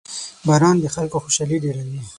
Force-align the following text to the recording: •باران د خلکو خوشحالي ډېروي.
•باران 0.47 0.75
د 0.79 0.85
خلکو 0.95 1.17
خوشحالي 1.23 1.57
ډېروي. 1.63 2.01